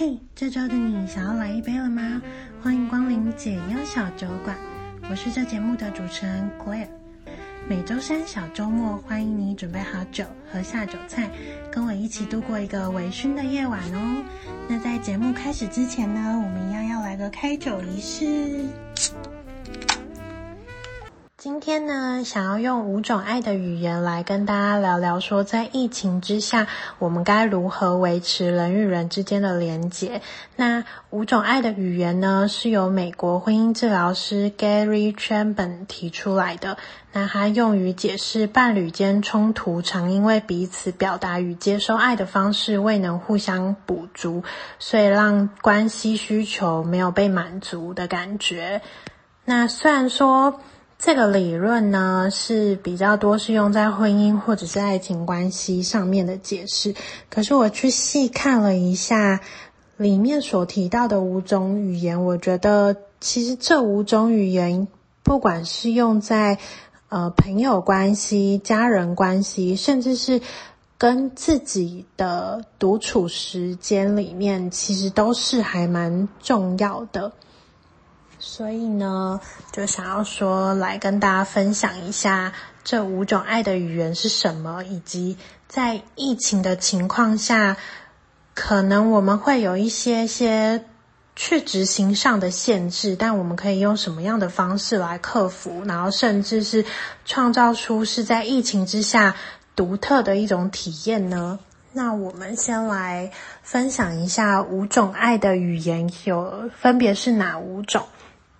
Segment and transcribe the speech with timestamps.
[0.00, 2.22] 嘿，这周的你想要来一杯了吗？
[2.62, 4.56] 欢迎光临解忧小酒馆，
[5.10, 6.88] 我是这节目的主持人 Claire。
[7.68, 11.28] 每周三小周末，欢迎你准备好酒和下酒菜，
[11.70, 14.24] 跟我一起度过一个微醺的夜晚哦。
[14.66, 18.64] 那在节目开始之前呢，我们一样要来个开酒仪式。
[21.40, 26.66] 今天呢，想要用五种爱的语言来跟大家聊聊，说在疫情之下，
[26.98, 30.20] 我们该如何维持人与人之间的连结。
[30.56, 36.76] 那五种爱的语言呢，是由美国婚姻治疗师 Gary Chapman 提出来的。
[37.12, 44.44] 那它用于解释伴侣间冲突，常因为彼此表达与接收爱的方式未能互相补足，
[44.78, 48.82] 所以让关系需求没有被满足的感觉。
[49.46, 50.60] 那虽然说，
[51.02, 56.94] 这个理论呢，是比较多是用在婚姻或者是爱情关系上面的解释。
[57.30, 59.40] 可是我去细看了一下
[59.96, 64.86] 里面所提到的五种语言，我觉得其实这五种语言，
[65.22, 66.58] 不管是用在
[67.08, 70.42] 呃朋友关系、家人关系，甚至是
[70.98, 77.32] 跟自己的独处时间里面，其实都是还蛮重要的。
[78.42, 79.38] 所以呢，
[79.70, 82.52] 就想要说来跟大家分享一下
[82.82, 85.36] 这五种爱的语言是什么，以及
[85.68, 87.76] 在疫情的情况下，
[88.54, 90.86] 可能我们会有一些些
[91.36, 96.86] 去执行上的限制，但我们可以用什么样的方式来克服，然后甚至是
[97.26, 99.36] 创造出是在疫情之下
[99.76, 101.58] 独特的一种体验呢？
[101.92, 103.30] 那我们先来
[103.62, 108.06] 分享一下五种爱的语言有分别是哪五种。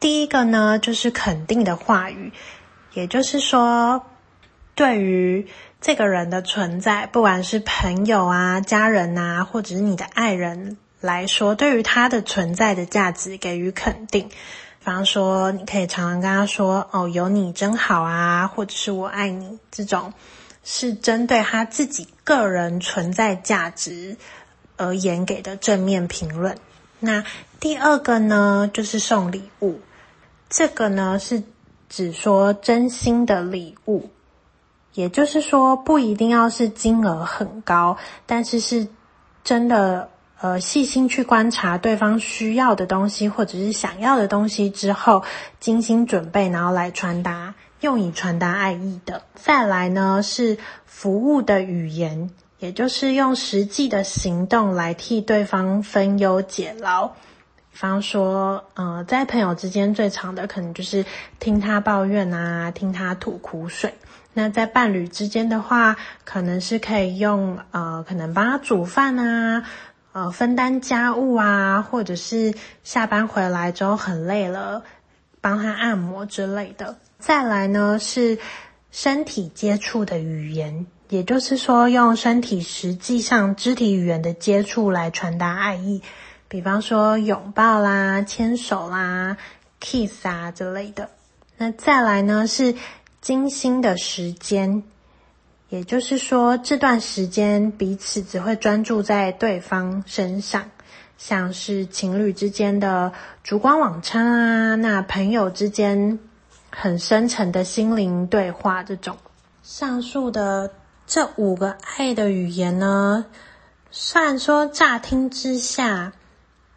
[0.00, 2.32] 第一个呢，就是肯定的话语，
[2.94, 4.06] 也就是说，
[4.74, 5.46] 对于
[5.78, 14.28] 这个人的存在，不管是朋友啊、家人啊，或者是你的爱人来说，对于他的存在的价值给予肯定。
[14.28, 20.14] 比方说，你可以常常跟他说：“哦，有你真好啊”，或者是“我爱你”，这种
[20.64, 24.16] 是针对他自己个人存在价值
[24.78, 26.56] 而言给的正面评论。
[26.98, 27.22] 那
[27.60, 29.78] 第二个呢，就是送礼物。
[30.50, 31.44] 这个呢是
[31.88, 34.10] 指说真心的礼物，
[34.94, 37.96] 也就是说不一定要是金额很高，
[38.26, 38.88] 但是是
[39.44, 45.22] 真的呃细心去观察对方需要的东西或者是想要的东西之后，
[45.60, 49.22] 精心准备然后来传达，用以传达爱意的。
[49.36, 57.12] 再来呢是服务的语言，也就是用实际的行动来替对方分忧解劳。
[57.72, 61.04] 比方说，呃，在朋友之间最常的可能就是
[61.38, 63.94] 听他抱怨啊，听他吐苦水。
[64.34, 69.64] 那在伴侣之间的话，可能是可以用呃，可能帮他煮饭啊，
[70.12, 72.54] 呃，分担家务啊，或者是
[72.84, 74.82] 下班回来之后很累了，
[75.40, 76.96] 帮他按摩之类的。
[77.18, 78.38] 再来呢是
[78.90, 86.02] 身体接触的语言，也就是说用身体实际上肢体语言的接触来传达爱意。
[86.50, 89.36] 比方说拥抱啦、牵手啦、
[89.80, 91.08] kiss 啊之类的。
[91.56, 92.74] 那再来呢是
[93.20, 94.82] 精心的时间，
[95.68, 100.68] 也就是说这段时间彼此只会专注在对方身上，
[101.16, 103.12] 像是情侣之间的
[103.44, 106.18] 烛光晚餐啊，那朋友之间
[106.68, 109.16] 很深沉的心灵对话这种。
[109.62, 110.72] 上述的
[111.06, 113.26] 这五个爱的语言呢，
[113.92, 116.12] 虽然说乍听之下，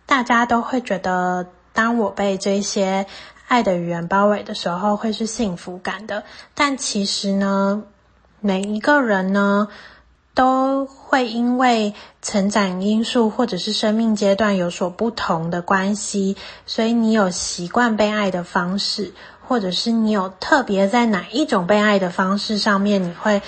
[0.05, 3.05] 大家都会觉得，当我被这些
[3.47, 6.23] 爱的语言包围的时候，会是幸福感的。
[6.53, 7.83] 但其实呢，
[8.39, 9.67] 每一个人呢，
[10.33, 16.35] 都会因为成长因素或者是生命阶段有所不同的关系，
[16.65, 19.13] 所以你有习惯被爱的方式，
[19.47, 23.41] 或者是你有特别在哪一种被爱的方式上面，你会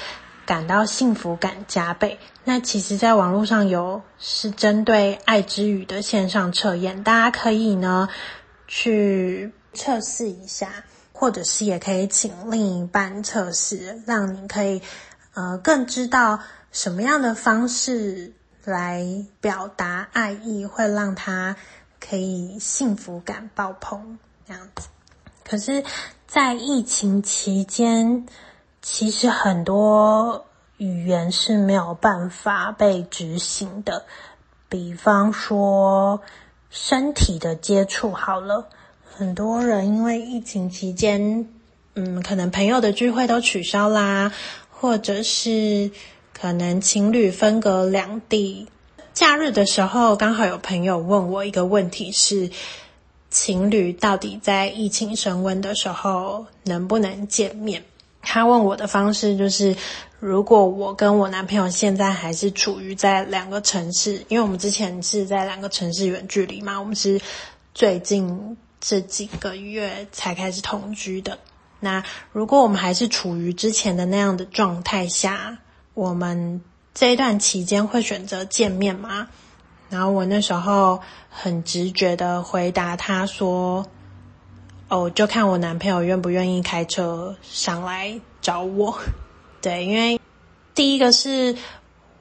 [0.45, 2.19] 感到幸福感加倍。
[2.43, 8.07] 那其实，在网络上有是针对爱之语的线上测验，大家可以呢
[8.67, 10.69] 去测试一下，
[11.11, 14.81] 或者是也可以请另一半测试，让你可以
[15.33, 16.39] 呃更知道
[16.71, 18.33] 什么样的方式
[18.63, 19.03] 来
[19.41, 21.55] 表达爱意，会让他
[21.99, 24.87] 可以幸福感爆棚这样子。
[25.47, 25.83] 可是，
[26.27, 28.25] 在疫情期间，
[28.87, 30.45] 其实很多。
[30.77, 34.03] 语言是没有办法被执行的，
[34.67, 36.19] 比方说
[36.69, 38.67] 身体的接触好了，
[39.09, 41.47] 很多人因为疫情期间，
[41.93, 44.33] 嗯，可能朋友的聚会都取消啦，
[44.69, 45.89] 或者是
[46.33, 48.67] 可能情侣分隔两地，
[49.13, 52.51] 假日的时候，刚好有朋友问我一个问题是：
[53.29, 57.81] 情侣到底在疫情升温的时候能不能见面？
[58.25, 59.75] 他问我的方式就是，
[60.19, 67.21] 如果我跟我男朋友现在还是处于在两个城市，因为我们之前是在两个城市远距离嘛，我们是
[67.73, 71.37] 最近这几个月才开始同居的。
[71.79, 75.59] 那如果我们还是处于之前的那样的状态下，
[75.93, 76.61] 我们
[76.93, 79.27] 这一段期间会选择见面吗？
[79.89, 80.99] 然后我那时候
[81.29, 83.85] 很直觉的回答他说。
[84.87, 88.95] 哦，就看我男朋友愿不愿意开车上来找我。
[89.59, 90.21] 对，因为
[90.75, 91.55] 第一个是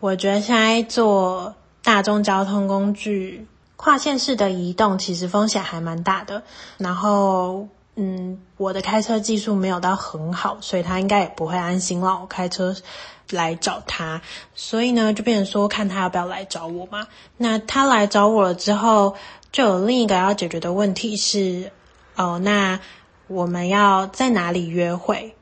[0.01, 3.47] 我觉得现在坐大众交通工具
[3.77, 6.43] 跨县市的移动，其实风险还蛮大的。
[6.79, 12.75] 然后，嗯，我的开车技术没有到很好，所以他应该也不会安心让我开车
[13.31, 14.23] 来找他。
[14.55, 17.09] 所以呢，就变成说看他要不要来找我嘛。
[17.37, 19.17] 那他来找我了之后，
[19.53, 21.71] 就有另一个要解决的问题是。
[22.17, 22.81] 哦，那
[23.27, 25.35] 我们要在哪里约会？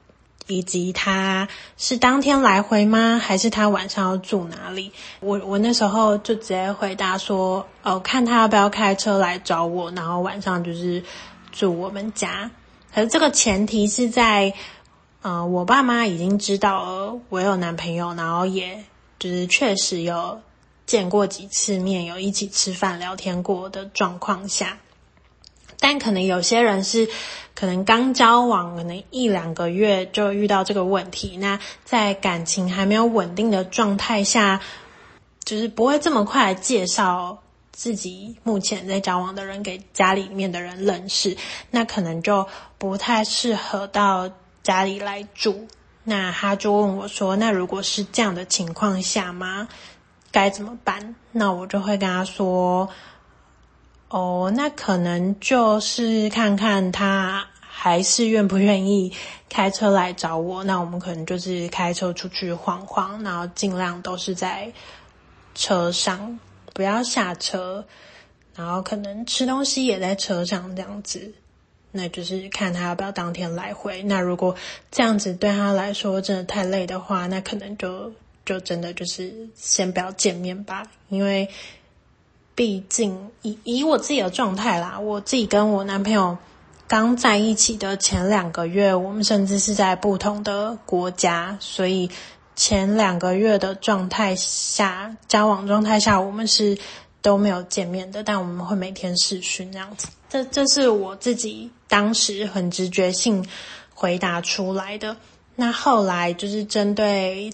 [0.49, 1.47] 以及他
[1.79, 3.19] 是当天来回吗？
[3.23, 4.93] 还是他晚上要住哪里？
[5.21, 11.03] 我我那时候就直接回答说，哦，看他要不要开车来找我，然后晚上就是
[11.53, 12.51] 住我们家。
[12.93, 14.53] 可是这个前提是在，
[15.23, 18.85] 呃，我爸妈已经知道了我有男朋友，然后也
[19.21, 20.41] 就是确实有
[20.85, 24.79] 见过几次面，有一起吃饭聊天过的状况下。
[25.83, 27.09] 但可能有些人是，
[27.57, 31.37] 可能刚交往，可能一两个月就遇到这个问题。
[31.39, 34.61] 那在感情还没有稳定的状态下，
[35.43, 37.43] 就是不会这么快介绍
[37.73, 41.37] 自己目前在交往的人给家里面的人认识。
[41.73, 42.47] 那可能就
[42.79, 44.31] 不太适合到
[44.63, 45.67] 家里来住。
[46.05, 49.67] 那他就问我说：“那如果是这样的情况下吗？
[50.31, 52.89] 该怎么办？”那我就会跟他说。
[54.13, 59.11] 哦，那可能就是看看他还是愿不愿意
[59.49, 60.63] 开车来找我。
[60.65, 64.71] 那我们可能就是开车出去晃晃，然后尽量都是在
[65.55, 66.39] 车上，
[66.75, 67.83] 不要下车。
[68.55, 71.33] 然后可能吃东西也在车上这样子。
[71.91, 74.03] 那就是看他要不要当天来回。
[74.03, 74.55] 那如果
[74.91, 78.13] 这样子对他来说真的太累的话，那可能就
[78.45, 81.49] 就真的就是先不要见面吧，因为。
[82.63, 86.39] 毕竟以以我自己的状态啦，我自己跟我男朋友
[86.87, 92.09] 刚在一起的前两个月，我们甚至是在不同的国家，所以
[92.55, 96.79] 前两个月的状态下，交往状态下，我们是
[97.21, 100.07] 都没有见面的，但我们会每天视讯这样子。
[100.31, 103.45] 这这是我自己当时很直觉性
[103.93, 105.17] 回答出来的。
[105.57, 107.53] 那后来就是针对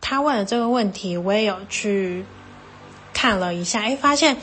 [0.00, 2.24] 他问的这个问题，我也有去。
[3.20, 4.38] 看了一下，哎，发现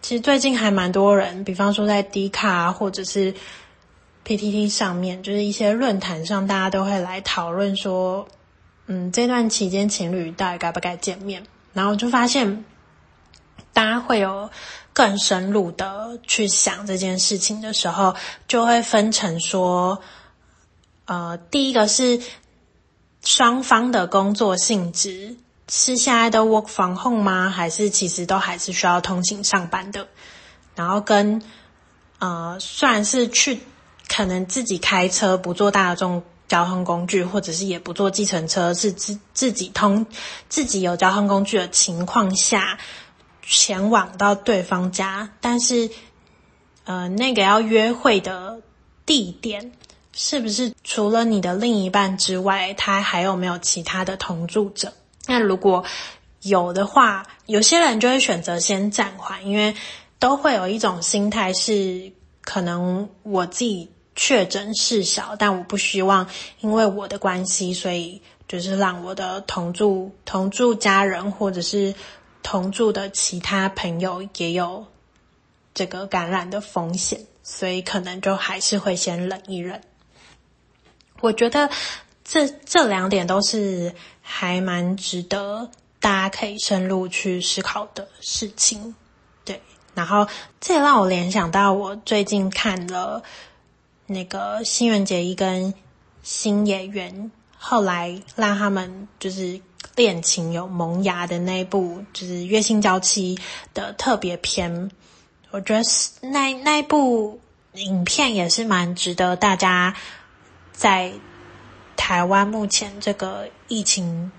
[0.00, 3.34] 其实最近还蛮多人，比方说在 D 卡，或者是
[4.24, 8.26] PTT 上面，就是一些论坛上，大家都会来讨论说，
[8.86, 11.44] 嗯，这段期间情侣到底该不该见面？
[11.74, 12.64] 然后就发现，
[13.74, 14.48] 大家会有
[14.94, 18.16] 更深入的去想这件事情的时候，
[18.48, 20.00] 就会分成说，
[21.04, 22.18] 呃，第一个是
[23.22, 25.36] 双方的工作性质。
[25.68, 27.48] 是现在都 work from home 吗？
[27.48, 30.08] 还是其实都还是需要通勤上班的？
[30.74, 31.42] 然后跟
[32.18, 33.60] 呃，虽然是去
[34.08, 40.06] 可能自己开车不坐大众交通工具，或者是也不坐计程车，是自自己通
[40.48, 42.78] 自己有交通工具的情况下
[43.46, 45.90] 前往到对方家，但是
[46.84, 48.60] 呃，那个要约会的
[49.06, 49.72] 地点
[50.12, 54.92] 是不是除了你的另一半之外，他还有没有其他的同住者？
[55.26, 55.84] 那如果
[56.42, 59.74] 有的话，有些人就会选择先暂缓，因为
[60.18, 62.12] 都会有一种心态是，
[62.42, 66.28] 可能我自己确诊事小，但我不希望
[66.60, 71.94] 因为我的关系，所以就是让我的同住同住家人或者是
[72.42, 74.84] 同住的其他朋友也有
[75.72, 79.80] 这个感染的风险，所以可能就还是会先忍一忍。
[81.22, 81.70] 我觉得
[82.22, 83.94] 这这两点都是。
[84.26, 88.94] 还蛮值得大家可以深入去思考的事情，
[89.44, 89.60] 对。
[89.94, 90.26] 然后
[90.60, 93.22] 这也让我联想到，我最近看了
[94.06, 95.72] 那个新垣结衣跟
[96.22, 99.60] 新野源后来让他们就是
[99.94, 103.36] 恋情有萌芽的那一部，就是《月薪娇妻》
[103.74, 104.90] 的特别篇。
[105.50, 105.82] 我觉得
[106.22, 107.38] 那那一部
[107.74, 109.94] 影片也是蛮值得大家
[110.72, 111.12] 在。
[111.96, 114.30] 台湾目前这个疫情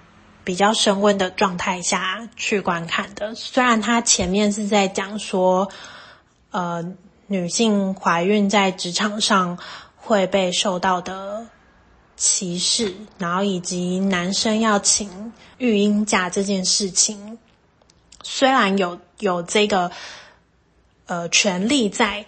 [0.44, 3.34] 比较升温的状态下去观看的。
[3.36, 5.70] 虽然他前面是在讲说，
[6.52, 6.84] 呃，
[7.28, 9.58] 女性怀孕在职场上
[9.96, 11.48] 会被受到的
[12.16, 17.40] 歧视，然后以及男生要请育婴假这件事情，
[18.24, 19.92] 虽然有有这个
[21.08, 22.26] 呃权利在，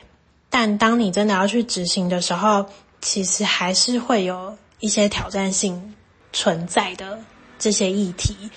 [0.49, 2.65] 但当你真的要去执行的时候，
[2.99, 5.95] 其实还是会有一些挑战性
[6.31, 7.19] 存在的。
[7.59, 8.51] 这些议题，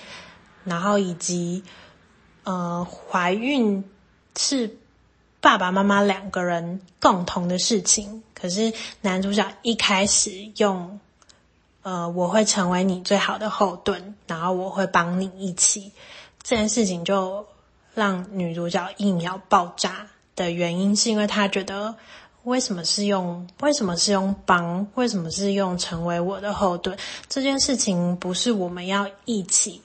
[0.62, 1.64] 然后以及
[2.44, 3.82] 呃，怀孕
[4.36, 4.76] 是
[5.40, 8.22] 爸爸妈妈两个人共同的事情。
[8.34, 11.00] 可是男主角一开始用
[11.80, 15.92] 呃，我会成为你最好的后盾，然后我会帮你一起，
[16.42, 17.46] 这件事情就
[17.94, 21.94] 让女主角一秒爆炸的原因，是因为她觉得。
[22.44, 23.46] 为什么是用？
[23.60, 24.86] 为什么是用帮？
[24.94, 26.96] 为什么是用成为我的后盾？
[27.28, 29.82] 这件事情不是我们要一起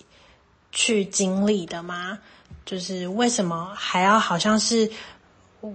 [0.71, 2.19] 去经历的吗？
[2.65, 4.89] 就是为什么还要好像是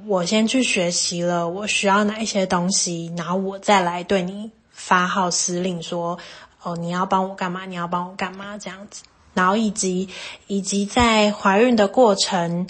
[0.07, 6.19] 我先去学习了，我需要哪一些东西，然后我再来对你发号施令说，
[6.63, 7.67] 哦，你要帮我干嘛？
[7.67, 8.57] 你要帮我干嘛？
[8.57, 9.03] 这样子，
[9.35, 10.09] 然后以及
[10.47, 12.67] 以及在怀孕的过程。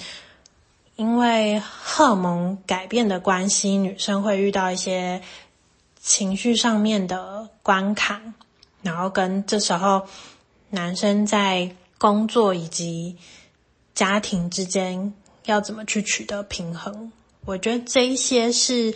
[1.01, 5.23] 因为荷尔蒙改变的关系，女生会遇到一些
[5.99, 8.21] 情绪上面的关卡，
[8.83, 10.07] 然后跟这时候
[10.69, 13.17] 男生在工作以及
[13.95, 15.15] 家庭之间
[15.47, 17.11] 要怎么去取得平衡。
[17.47, 18.95] 我觉得这一些是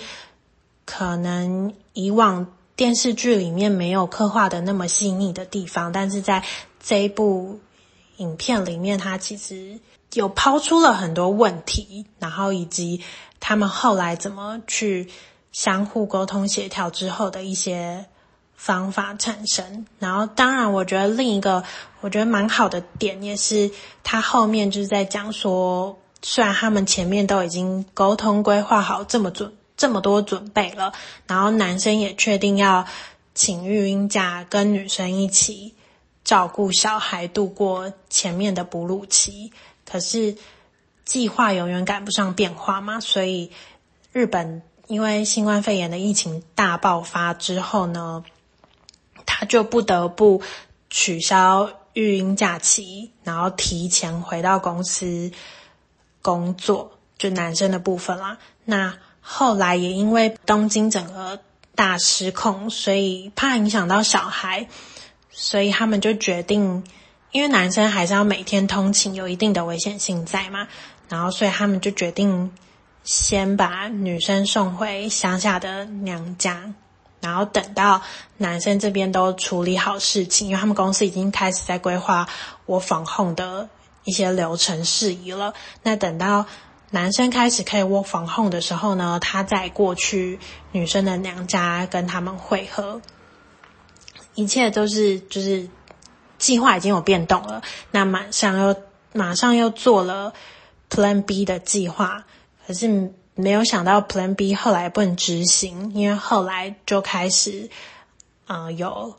[0.84, 6.44] 可能以往电视剧里面没有刻画的那么细腻的地方，但是在
[6.82, 7.60] 这一部
[8.18, 9.80] 影片里面，它其实。
[10.14, 13.02] 有抛出了很多问题，然后以及
[13.40, 15.08] 他们后来怎么去
[15.52, 18.06] 相互沟通协调之后的一些
[18.56, 19.86] 方法产生。
[19.98, 21.62] 然后，当然，我觉得另一个
[22.00, 23.70] 我觉得蛮好的点也是，
[24.02, 30.92] 他后面就是在讲说，虽然他们前面都已经沟通规划好这么准这么多准备了，
[31.26, 32.86] 然后男生也确定要
[33.34, 35.74] 请育婴假，跟女生一起
[36.22, 39.52] 照顾小孩，度过前面的哺乳期。
[39.90, 40.36] 可是
[41.04, 43.50] 计划永远赶不上变化嘛，所以
[44.12, 48.24] 日本因为新冠肺炎的疫情大爆发之后呢，
[49.26, 50.42] 他就不得不
[50.88, 55.30] 取消育婴假期，然后提前回到公司
[56.22, 58.38] 工作，就男生的部分啦。
[58.64, 61.40] 那后来也因为东京整个
[61.74, 64.68] 大失控，所以怕影响到小孩，
[65.30, 66.82] 所以他们就决定。
[67.34, 70.68] 因为男生还是要每天通勤，有一定的危险性在嘛，
[71.08, 72.52] 然后所以他们就决定
[73.02, 76.72] 先把女生送回乡下的娘家，
[77.20, 78.00] 然后等到
[78.36, 82.28] 男生这边都处理好事情，因为他们公司已经开始在规划
[82.66, 83.68] 我防控的
[84.04, 85.54] 一些流程事宜了。
[85.82, 86.46] 那等到
[86.90, 90.38] 男生开始可以我防控的时候呢，他再过去
[90.70, 93.02] 女生的娘家跟他们会合，
[94.36, 95.68] 一切都是就是。
[96.44, 98.76] 计划已经有变动了，那马上又
[99.12, 100.34] 马上又做了
[100.90, 102.26] Plan B 的计划，
[102.66, 107.70] 可是没有想到 Plan B 后来不能执行，因为后来就开始
[108.46, 109.14] 啊、呃、有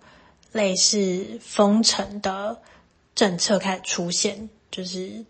[0.52, 2.60] 类似封城的
[3.16, 5.26] 政策开始出现，就是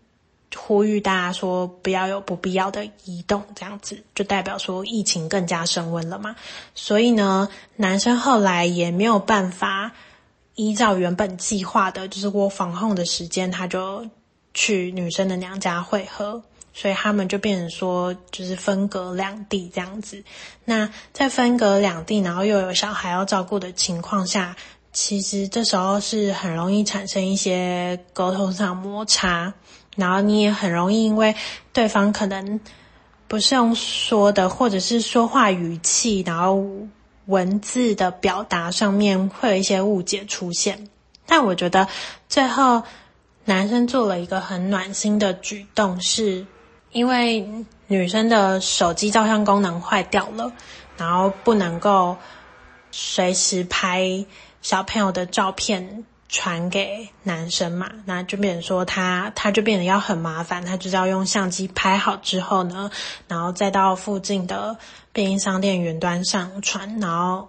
[0.54, 6.36] 呼吁大家说不要有不必要的移动，这样子就代表说疫情更加升温了嘛。
[6.74, 9.92] 所以呢，男生后来也没有办法。
[10.56, 14.06] 依照原本计划的，就是 work from home 的时间，他就
[14.54, 20.24] 去女生的娘家会合，所以他们就变成说，就是分隔两地这样子。
[20.64, 24.56] 那在分隔两地，然后又有小孩要照顾的情况下，
[24.94, 29.52] 其实这时候是很容易产生一些沟通上摩擦，
[29.94, 31.34] 然后你也很容易因为
[31.74, 32.58] 对方可能
[33.28, 36.64] 不是用说的，或者是说话语气，然后。
[37.26, 40.88] 文字的表达上面会有一些误解出现，
[41.26, 41.88] 但我觉得
[42.28, 42.82] 最后
[43.44, 46.46] 男生做了一个很暖心的举动，是
[46.92, 47.48] 因为
[47.88, 50.52] 女生的手机照相功能坏掉了，
[50.96, 52.16] 然后不能够
[52.90, 54.24] 随时拍
[54.62, 62.90] 小朋友的照片传给男生嘛，那就变成说他他就变得要很麻烦，他就是要用相机拍好之后呢，
[63.28, 64.76] 然后再到附近的。
[65.12, 67.48] 便利商店云端上传，然后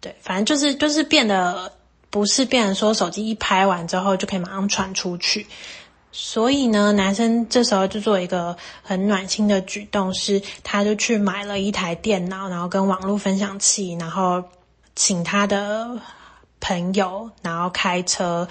[0.00, 1.72] 对，反正就是就是变得
[2.08, 5.44] 不是变成说手机一拍完之后就可以马上传出去，
[6.12, 14.44] 所以呢，男生这时候就做一个很暖心的举动，是他就去买了一台电脑，然后跟网络分享器，然后
[14.94, 15.98] 请他的
[16.60, 18.48] 朋友，然后开车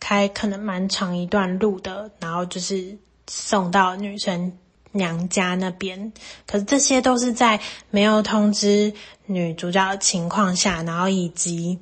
[0.00, 2.96] 开可能蛮长一段路的，然后就是
[3.26, 4.52] 送到女生
[4.92, 6.12] 娘家那边。
[6.46, 7.60] 可是这些都是在
[7.90, 8.92] 没有通知
[9.26, 11.78] 女主角的情况下，然后以及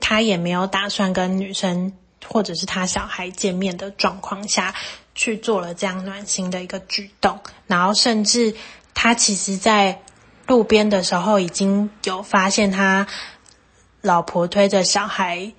[0.00, 1.92] 他也没有打算跟女生
[2.24, 4.74] 或者是他小孩见面的状况下
[5.14, 7.38] 去做了这样暖心的一个举动。
[7.66, 8.54] 然后甚至
[8.94, 10.00] 他其实在
[10.46, 13.06] 路边的时候已经有发现他
[14.06, 15.52] 老婆推着小孩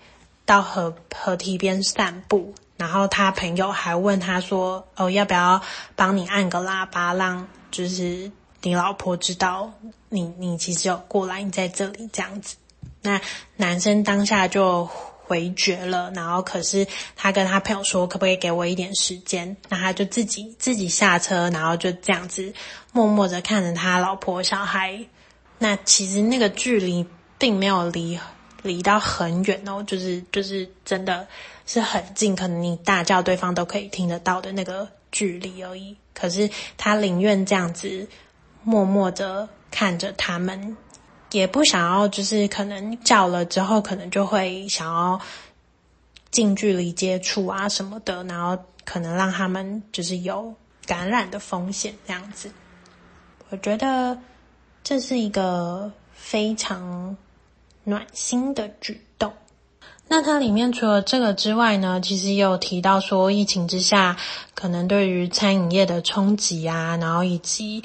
[0.46, 5.62] 到河河堤边散步，然后他朋友还问他说：“哦，要不要
[5.98, 9.70] 帮你按个喇叭，让就是你老婆知道
[10.08, 12.56] 你你其实有过来，你在这里这样子。”
[13.04, 13.20] 那
[13.58, 14.86] 男生当下就
[15.26, 16.88] 回绝了，然后可是
[17.18, 22.54] 他跟他朋友说：“可不可以给我一点时间？”那他就自己自己下车，然后就这样子
[22.94, 25.06] 默默的看着他老婆小孩。
[25.58, 27.06] 那其实那个距离
[27.38, 28.18] 并没有离。
[28.68, 31.26] 离到很远哦，就是就是真的
[31.66, 35.96] 是很近，可能你大叫对方都可以听得到的那个距离而已。
[36.14, 36.48] 可是
[36.78, 38.08] 他宁愿这样子
[38.64, 40.78] 默默的看着他们，
[41.32, 45.20] 也不想要就是可能叫了之后，可能就会想要
[46.30, 50.54] 近距离接触啊什么的，然后可能让他们就是有
[50.86, 52.52] 感染的风险这样子。
[53.50, 54.18] 我觉得
[54.84, 57.16] 这是一个非常。
[57.88, 59.32] 暖心的举动。
[60.10, 64.18] 那它里面除了这个之外呢，其实也有提到说，疫情之下，
[64.56, 67.84] 可能对于餐饮业的冲击啊，然后以及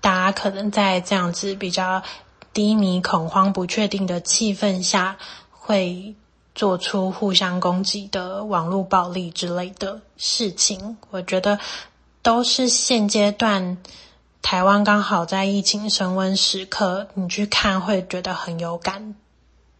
[0.00, 2.04] 大家可能在这样子比较
[2.52, 5.16] 低迷、恐慌、不确定的气氛下，
[5.50, 6.14] 会
[6.54, 10.96] 做出互相攻击的网络暴力之类的事情。
[11.10, 11.58] 我觉得
[12.22, 13.78] 都是现阶段。
[14.42, 19.14] 台湾刚好在疫情升温时刻，你去看会觉得很有感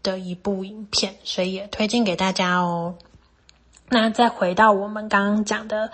[0.03, 2.97] 的一部影片，所以也推荐给大家哦。
[3.89, 5.91] 那再回到我们刚刚讲的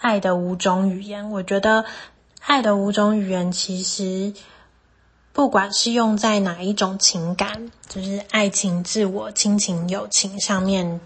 [0.00, 1.84] 爱的五种语言，我觉得
[2.40, 4.32] 爱的五种语言其实
[5.32, 11.00] 不管是用在哪一种情感，就是爱情、自我、亲情、友情上面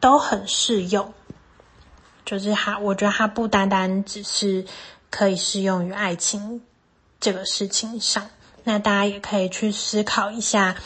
[0.00, 1.12] 都很适用。
[2.26, 4.64] 就是它，我觉得它不单单只是
[5.08, 6.60] 可以适用于爱情
[7.18, 8.28] 这个事情上。
[8.64, 10.76] 那大家也可以去思考一下。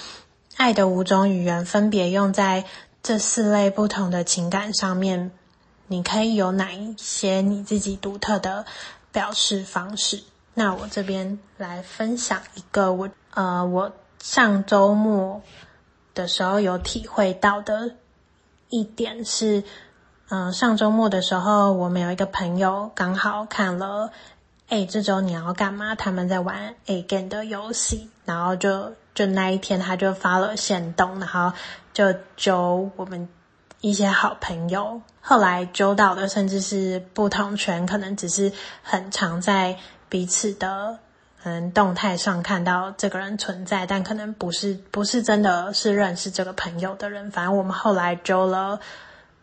[0.57, 2.65] 爱的五种语言分别用在
[3.03, 5.33] 这四类不同的情感上面，
[5.89, 8.65] 你可以有哪一些你自己独特的
[9.11, 10.23] 表示方式？
[10.55, 15.43] 那我这边来分享一个我呃我上周末
[16.15, 17.97] 的时候有体会到的
[18.69, 19.65] 一点是，
[20.29, 24.13] 嗯、上周末的时候我们有一个朋友刚好看了，
[24.69, 25.97] 哎，这周你要干嘛？
[25.97, 28.93] 他们在玩 again 的游戏，然后就。
[29.15, 31.53] 就那一天，他就发了限动，然后
[31.93, 33.29] 就揪我们
[33.81, 35.01] 一些好朋友。
[35.21, 40.99] 后来揪到的甚至是不同圈，可能只是很常在彼此的
[41.45, 47.31] 嗯动态上看到这个人存在，但可能不是不是真的是认识这个朋友的人。
[47.31, 48.81] 反正我们后来揪了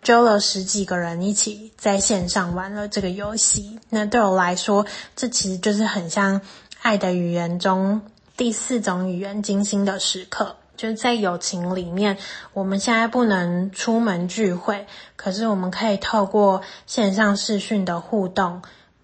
[0.04, 3.80] 揪了十几个人一起在线上玩了这个游戏。
[3.90, 6.42] 那对我来说，这其实就是很像
[6.82, 8.02] 爱的语言中。
[8.41, 12.17] 第四种语言，精心的时刻，就是在友情里面。
[12.54, 18.63] 我们现在不能出门聚会，可是我们可以透过线上视讯的互动，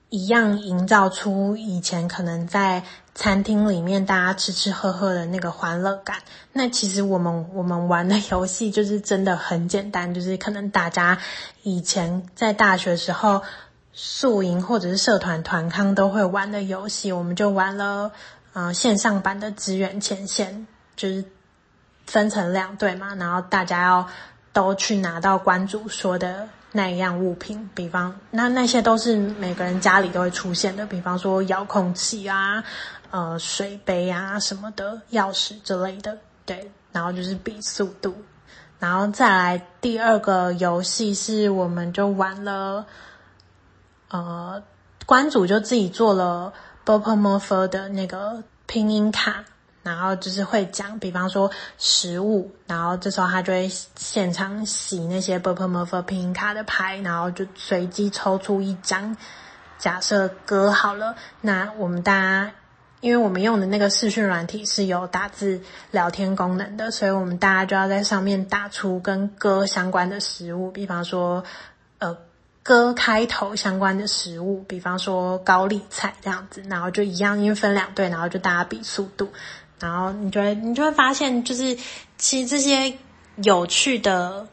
[0.10, 2.82] 一样营造出以前可能在
[3.14, 6.18] 餐厅里面大家吃吃喝喝的那个欢乐感。
[6.52, 11.20] 那其实我们我们玩的游戏就是真的很简单，就是可能大家
[11.62, 13.44] 以前在大学时候
[13.94, 18.12] 宿营或者是社团团康都会玩的游戏，我们就玩了。
[18.58, 20.66] 嗯、呃，线上版的支援前线
[20.96, 21.24] 就是
[22.08, 24.08] 分成两队嘛，然后大家要
[24.52, 32.64] 都去拿到关主说的那一样物品，比方那那些都是每个人家里都会出现的，比方说遥控器啊、
[33.12, 38.12] 呃水杯啊什么的、钥匙之类的，对，然后就是比速度，
[38.80, 42.88] 然后再来第二个游戏是我们就玩了，
[44.10, 44.64] 呃，
[45.06, 46.52] 关主就自己做了。
[46.88, 49.44] Bopomofo 的那个拼音卡，
[49.84, 59.18] 然后就是会讲，比方说食物，然后这时候他就会现场洗那些 bopomofo 拼音卡的牌，然后就随机抽出一张。
[59.78, 62.52] 假设歌好了，那我们大家，
[63.02, 71.44] 因为我们用的那个视讯软体是有打字聊天功能的，所以我们大家就要在上面打出跟歌相关的食物，比方说，
[72.00, 72.18] 呃。
[72.68, 79.30] 歌开头相关的食物，比方说高丽菜这样子，然后就一样，因为分两队，然后就大家比速度，
[79.80, 81.78] 然后你就会你就会发现，就是
[82.18, 82.98] 其实这些
[83.38, 84.46] 有趣的、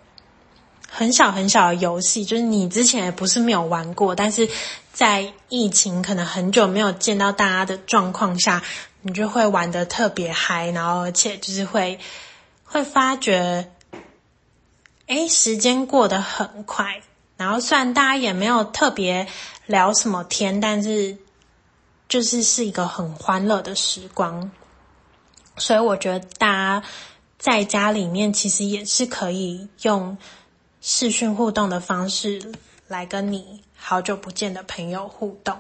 [0.89, 4.49] 很小很小的游戏，就是你之前也不是没有玩过，但是
[4.93, 8.63] 在疫情可能很久没有见到大家的状况下，
[9.03, 11.99] 你就会玩的特别嗨，然后而且就是会
[12.63, 13.73] 会发觉，
[15.09, 17.03] 诶，时间过得很快。
[17.37, 19.27] 然后虽然大家也没有特别
[19.67, 21.17] 聊什么天，但是
[22.09, 24.51] 就是是一个很欢乐的时光。
[25.57, 26.83] 所以我觉得大家
[27.39, 30.17] 在家里面其实也是可以用
[30.81, 32.53] 视讯互动的方式
[32.89, 35.57] 来跟你好久不见的朋友互动，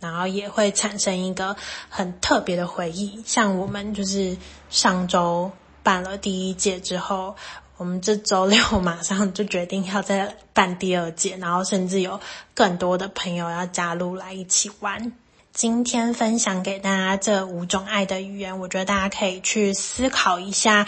[0.00, 1.56] 然后也会产生一个
[1.88, 3.22] 很特别的回忆。
[3.26, 4.36] 像我们就是
[4.70, 5.50] 上周
[5.82, 7.36] 办了第一届之后，
[7.76, 12.20] 我们这周六 马上就决定要再办第二届，然后甚至有
[12.54, 15.12] 更多的朋友要加入来一起玩。
[15.52, 20.86] 今天分享给大家这五种爱的语言，我觉得大家可以去思考一下，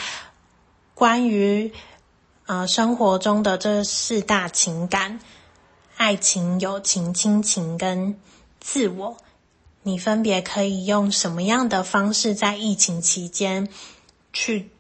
[0.95, 1.73] 关于
[2.47, 5.21] 呃生活中的这四大情感：
[5.97, 8.19] 爱情、友情、亲情跟
[8.61, 9.17] 自我，
[9.83, 13.69] 你分别可以用什么样的方式在疫情期间
[14.33, 14.71] 去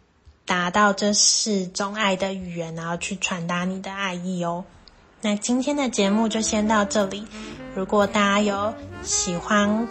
[0.47, 4.65] 达到这四种爱的语言，然后去传达你的爱意哦。
[5.21, 7.27] 那今天的节目就先到这里。
[7.75, 9.89] 如果大家有喜欢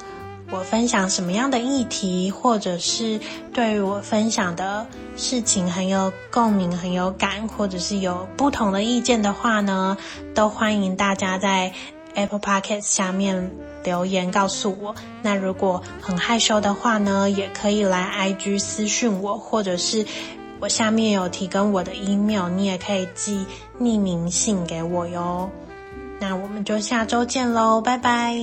[0.49, 3.19] 我分享什么样的议题，或者是
[3.53, 4.87] 对于我分享的
[5.17, 9.97] 事情很有共鸣、很有感，或者是有不同的意见的话呢，
[10.33, 11.73] 都欢迎大家在
[12.13, 13.51] Apple Podcast 下面
[13.83, 14.95] 留言告诉我。
[15.21, 20.05] 那如果很害羞的话呢，也可以来 IG 私讯我，或者是。
[20.65, 23.45] 我下面有提供我的 email，你也可以寄
[23.79, 25.47] 匿名信给我哟。
[26.19, 28.35] 那我们就下周见喽，拜拜。